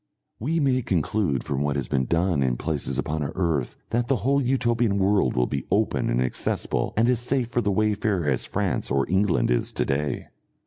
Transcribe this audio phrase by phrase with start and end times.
[0.39, 4.15] We may conclude from what has been done in places upon our earth that the
[4.25, 8.47] whole Utopian world will be open and accessible and as safe for the wayfarer as
[8.47, 10.29] France or England is to day.